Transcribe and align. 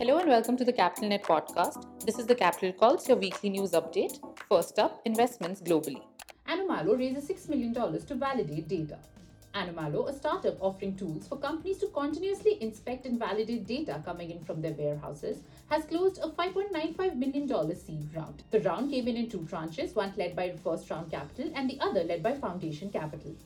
Hello 0.00 0.16
and 0.16 0.30
welcome 0.30 0.56
to 0.56 0.64
the 0.64 0.72
Capital 0.72 1.10
Net 1.10 1.22
podcast. 1.24 1.84
This 2.06 2.18
is 2.18 2.24
the 2.24 2.34
Capital 2.34 2.72
Calls, 2.72 3.06
your 3.06 3.18
weekly 3.18 3.50
news 3.50 3.72
update. 3.72 4.18
First 4.48 4.78
up, 4.78 5.02
investments 5.04 5.60
globally. 5.60 6.00
Anomalo 6.48 6.98
raises 6.98 7.28
$6 7.28 7.50
million 7.50 7.74
to 7.74 8.14
validate 8.14 8.66
data. 8.66 8.96
Anomalo, 9.54 10.08
a 10.08 10.14
startup 10.14 10.56
offering 10.62 10.96
tools 10.96 11.28
for 11.28 11.36
companies 11.36 11.76
to 11.80 11.88
continuously 11.88 12.56
inspect 12.62 13.04
and 13.04 13.18
validate 13.18 13.66
data 13.66 14.00
coming 14.02 14.30
in 14.30 14.42
from 14.42 14.62
their 14.62 14.72
warehouses, 14.72 15.42
has 15.68 15.84
closed 15.84 16.18
a 16.22 16.28
$5.95 16.28 17.16
million 17.16 17.76
seed 17.76 18.08
round. 18.16 18.42
The 18.52 18.60
round 18.60 18.90
came 18.90 19.06
in 19.06 19.18
in 19.18 19.28
two 19.28 19.40
tranches, 19.40 19.94
one 19.94 20.14
led 20.16 20.34
by 20.34 20.56
First 20.64 20.88
Round 20.88 21.10
Capital 21.10 21.52
and 21.54 21.68
the 21.68 21.78
other 21.78 22.04
led 22.04 22.22
by 22.22 22.36
Foundation 22.36 22.88
Capital. 22.88 23.36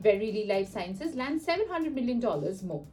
Verily 0.00 0.46
Life 0.46 0.70
Sciences 0.70 1.14
lands 1.14 1.44
$700 1.44 1.92
million 1.92 2.18
more. 2.66 2.86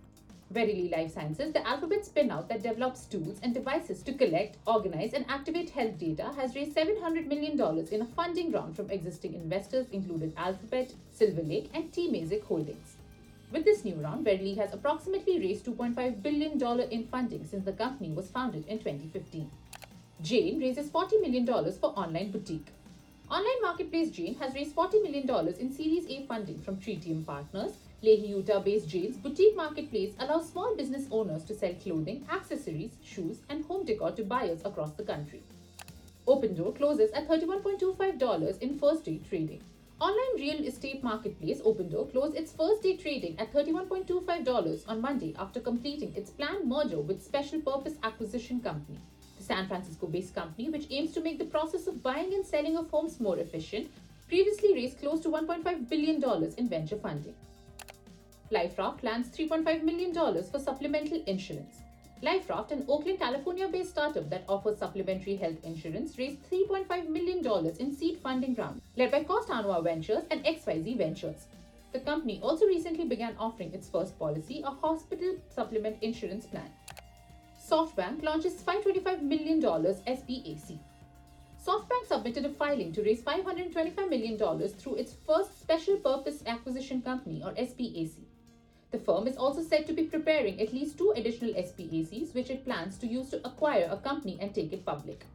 Verily 0.49 0.87
Life 0.87 1.13
Sciences, 1.13 1.51
the 1.51 1.67
Alphabet 1.67 2.05
spin-out 2.05 2.47
that 2.47 2.63
develops 2.63 3.05
tools 3.05 3.37
and 3.43 3.53
devices 3.53 4.01
to 4.03 4.13
collect, 4.13 4.57
organize, 4.65 5.11
and 5.13 5.25
activate 5.27 5.71
health 5.71 5.97
data, 5.99 6.31
has 6.37 6.55
raised 6.55 6.73
$700 6.73 7.27
million 7.27 7.59
in 7.91 8.01
a 8.01 8.05
funding 8.05 8.51
round 8.53 8.75
from 8.75 8.89
existing 8.89 9.33
investors 9.33 9.87
including 9.91 10.31
Alphabet, 10.37 10.93
Silver 11.11 11.41
Lake, 11.41 11.69
and 11.73 11.91
Temasek 11.91 12.43
Holdings. 12.45 12.95
With 13.51 13.65
this 13.65 13.83
new 13.83 13.95
round, 13.95 14.23
Verily 14.23 14.55
has 14.55 14.73
approximately 14.73 15.37
raised 15.39 15.65
$2.5 15.65 16.21
billion 16.21 16.81
in 16.91 17.07
funding 17.07 17.45
since 17.45 17.65
the 17.65 17.73
company 17.73 18.11
was 18.11 18.29
founded 18.29 18.65
in 18.67 18.79
2015. 18.79 19.51
Jane 20.21 20.59
raises 20.59 20.89
$40 20.89 21.21
million 21.21 21.45
for 21.45 21.91
online 21.97 22.31
boutique. 22.31 22.67
Online 23.29 23.61
marketplace 23.61 24.09
Jane 24.11 24.35
has 24.35 24.53
raised 24.53 24.73
$40 24.73 25.03
million 25.03 25.55
in 25.59 25.73
Series 25.73 26.07
A 26.07 26.25
funding 26.25 26.61
from 26.61 26.77
Tritium 26.77 27.25
Partners, 27.25 27.73
Lehi, 28.03 28.29
Utah-based 28.29 28.87
Jane's 28.87 29.17
boutique 29.17 29.55
marketplace 29.55 30.13
allows 30.19 30.49
small 30.51 30.75
business 30.75 31.07
owners 31.09 31.43
to 31.45 31.55
sell 31.55 31.73
clothing, 31.81 32.23
accessories, 32.31 32.91
shoes, 33.03 33.39
and 33.49 33.65
home 33.65 33.85
decor 33.85 34.11
to 34.11 34.23
buyers 34.23 34.61
across 34.63 34.91
the 34.91 35.03
country. 35.03 35.41
Opendoor 36.27 36.75
closes 36.75 37.09
at 37.13 37.27
$31.25 37.27 38.61
in 38.61 38.77
first 38.77 39.03
day 39.03 39.19
trading. 39.27 39.63
Online 39.99 40.35
real 40.35 40.63
estate 40.67 41.03
marketplace 41.03 41.59
Opendoor 41.61 42.11
closed 42.11 42.35
its 42.35 42.51
first 42.51 42.83
day 42.83 42.95
trading 42.97 43.39
at 43.39 43.51
$31.25 43.51 44.87
on 44.87 45.01
Monday 45.01 45.33
after 45.39 45.59
completing 45.59 46.15
its 46.15 46.29
planned 46.29 46.69
merger 46.69 46.99
with 46.99 47.23
Special 47.23 47.59
Purpose 47.61 47.95
Acquisition 48.03 48.59
Company. 48.59 48.99
The 49.39 49.43
San 49.43 49.67
Francisco 49.67 50.05
based 50.05 50.35
company, 50.35 50.69
which 50.69 50.85
aims 50.91 51.13
to 51.13 51.21
make 51.21 51.39
the 51.39 51.45
process 51.45 51.87
of 51.87 52.03
buying 52.03 52.31
and 52.35 52.45
selling 52.45 52.77
of 52.77 52.91
homes 52.91 53.19
more 53.19 53.39
efficient, 53.39 53.89
previously 54.27 54.75
raised 54.75 54.99
close 54.99 55.19
to 55.21 55.29
$1.5 55.29 55.89
billion 55.89 56.23
in 56.57 56.69
venture 56.69 56.97
funding. 56.97 57.33
LifeRaft 58.51 59.03
lands 59.03 59.27
$3.5 59.29 59.83
million 59.83 60.13
for 60.13 60.57
supplemental 60.59 61.21
insurance. 61.27 61.81
LifeRaft, 62.23 62.71
an 62.71 62.85
Oakland, 62.87 63.19
California 63.19 63.67
based 63.67 63.89
startup 63.89 64.29
that 64.29 64.45
offers 64.47 64.79
supplementary 64.79 65.35
health 65.35 65.63
insurance, 65.63 66.17
raised 66.17 66.39
$3.5 66.49 67.09
million 67.09 67.45
in 67.79 67.93
seed 67.93 68.17
funding 68.23 68.55
round, 68.55 68.81
led 68.95 69.11
by 69.11 69.23
Costanoa 69.23 69.83
Ventures 69.83 70.23
and 70.31 70.43
XYZ 70.45 70.97
Ventures. 70.97 71.47
The 71.91 71.99
company 71.99 72.39
also 72.41 72.65
recently 72.65 73.05
began 73.05 73.35
offering 73.37 73.73
its 73.73 73.89
first 73.89 74.17
policy, 74.17 74.63
a 74.65 74.71
hospital 74.71 75.35
supplement 75.49 75.97
insurance 76.01 76.45
plan. 76.45 76.71
SoftBank 77.69 78.23
launches 78.23 78.53
$525 78.61 79.21
million 79.21 79.61
SPAC. 79.61 80.79
SoftBank 81.65 82.07
submitted 82.07 82.45
a 82.45 82.49
filing 82.49 82.93
to 82.93 83.03
raise 83.03 83.21
$525 83.21 84.09
million 84.09 84.37
through 84.69 84.95
its 84.95 85.15
first 85.27 85.59
special 85.59 85.97
purpose 85.97 86.41
acquisition 86.47 87.01
company 87.01 87.43
or 87.43 87.51
SPAC. 87.51 88.23
The 88.91 88.99
firm 88.99 89.27
is 89.27 89.35
also 89.35 89.61
said 89.61 89.85
to 89.87 89.93
be 89.93 90.03
preparing 90.03 90.61
at 90.61 90.73
least 90.73 90.97
two 90.97 91.13
additional 91.15 91.53
SPACs, 91.53 92.33
which 92.33 92.49
it 92.49 92.63
plans 92.63 92.97
to 92.99 93.07
use 93.07 93.29
to 93.31 93.45
acquire 93.45 93.89
a 93.91 93.97
company 93.97 94.37
and 94.39 94.53
take 94.53 94.71
it 94.71 94.85
public. 94.85 95.25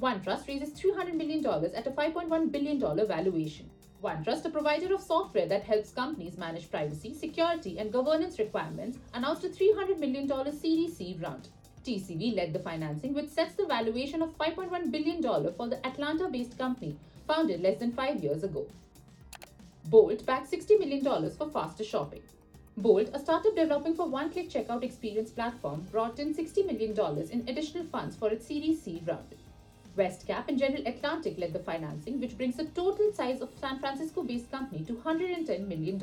OneTrust 0.00 0.48
raises 0.48 0.70
$300 0.70 1.14
million 1.14 1.44
at 1.46 1.86
a 1.86 1.90
$5.1 1.90 2.50
billion 2.50 2.80
valuation. 3.06 3.70
OneTrust, 4.02 4.44
a 4.46 4.50
provider 4.50 4.92
of 4.94 5.00
software 5.00 5.46
that 5.46 5.62
helps 5.62 5.92
companies 5.92 6.36
manage 6.36 6.70
privacy, 6.70 7.14
security, 7.14 7.78
and 7.78 7.92
governance 7.92 8.38
requirements, 8.38 8.98
announced 9.14 9.44
a 9.44 9.48
$300 9.48 9.98
million 9.98 10.26
Series 10.58 10.96
C 10.96 11.16
round. 11.22 11.48
TCV 11.84 12.34
led 12.34 12.52
the 12.52 12.58
financing, 12.58 13.12
which 13.14 13.28
sets 13.28 13.54
the 13.54 13.66
valuation 13.66 14.22
of 14.22 14.36
$5.1 14.38 14.90
billion 14.90 15.22
for 15.22 15.68
the 15.68 15.86
Atlanta 15.86 16.28
based 16.28 16.58
company, 16.58 16.96
founded 17.26 17.60
less 17.60 17.78
than 17.78 17.92
five 17.92 18.22
years 18.22 18.42
ago. 18.42 18.66
Bolt 19.86 20.24
backed 20.24 20.50
$60 20.50 20.78
million 20.78 21.30
for 21.30 21.48
faster 21.50 21.84
shopping. 21.84 22.22
Bolt, 22.76 23.10
a 23.12 23.18
startup 23.18 23.54
developing 23.54 23.94
for 23.94 24.08
one 24.08 24.30
click 24.30 24.48
checkout 24.48 24.82
experience 24.82 25.30
platform, 25.30 25.86
brought 25.90 26.18
in 26.18 26.34
$60 26.34 26.64
million 26.66 26.96
in 27.30 27.48
additional 27.48 27.84
funds 27.84 28.16
for 28.16 28.30
its 28.30 28.46
Series 28.46 28.80
C 28.80 29.02
round. 29.06 29.34
Westcap 29.96 30.48
and 30.48 30.58
General 30.58 30.86
Atlantic 30.86 31.36
led 31.38 31.52
the 31.52 31.58
financing, 31.58 32.18
which 32.18 32.38
brings 32.38 32.56
the 32.56 32.64
total 32.64 33.12
size 33.12 33.42
of 33.42 33.50
San 33.60 33.78
Francisco 33.78 34.22
based 34.22 34.50
company 34.50 34.84
to 34.84 34.94
$110 34.94 35.68
million. 35.68 36.02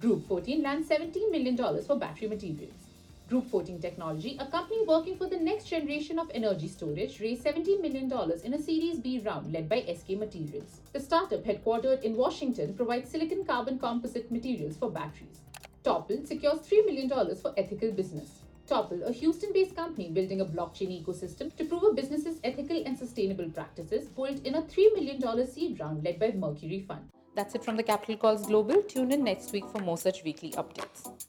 Group 0.00 0.28
14 0.28 0.62
lands 0.62 0.88
$17 0.88 1.30
million 1.30 1.56
for 1.56 1.96
battery 1.96 2.28
materials. 2.28 2.91
Group 3.28 3.50
14 3.50 3.80
Technology, 3.80 4.36
a 4.38 4.46
company 4.46 4.84
working 4.86 5.16
for 5.16 5.26
the 5.26 5.36
next 5.36 5.64
generation 5.64 6.18
of 6.18 6.30
energy 6.34 6.68
storage, 6.68 7.20
raised 7.20 7.44
$17 7.44 7.80
million 7.80 8.12
in 8.44 8.54
a 8.54 8.62
Series 8.62 8.98
B 8.98 9.22
round 9.24 9.52
led 9.52 9.68
by 9.68 9.82
SK 9.82 10.18
Materials. 10.18 10.80
The 10.92 11.00
startup, 11.00 11.44
headquartered 11.44 12.02
in 12.02 12.16
Washington, 12.16 12.74
provides 12.74 13.10
silicon 13.10 13.44
carbon 13.44 13.78
composite 13.78 14.30
materials 14.30 14.76
for 14.76 14.90
batteries. 14.90 15.40
Topl 15.84 16.26
secures 16.26 16.60
$3 16.60 16.84
million 16.86 17.36
for 17.36 17.54
ethical 17.56 17.90
business. 17.90 18.42
Topl, 18.68 19.06
a 19.08 19.12
Houston 19.12 19.52
based 19.52 19.74
company 19.74 20.10
building 20.10 20.40
a 20.40 20.44
blockchain 20.44 20.90
ecosystem 21.02 21.54
to 21.56 21.64
prove 21.64 21.82
a 21.82 21.92
business's 21.92 22.38
ethical 22.44 22.82
and 22.86 22.96
sustainable 22.96 23.48
practices, 23.50 24.08
pulled 24.08 24.46
in 24.46 24.54
a 24.54 24.62
$3 24.62 24.94
million 24.94 25.46
seed 25.46 25.80
round 25.80 26.04
led 26.04 26.18
by 26.18 26.32
Mercury 26.32 26.84
Fund. 26.86 27.08
That's 27.34 27.54
it 27.54 27.64
from 27.64 27.76
the 27.76 27.82
Capital 27.82 28.16
Calls 28.16 28.46
Global. 28.46 28.82
Tune 28.82 29.10
in 29.10 29.24
next 29.24 29.52
week 29.52 29.64
for 29.72 29.78
more 29.80 29.96
such 29.96 30.22
weekly 30.22 30.50
updates. 30.52 31.21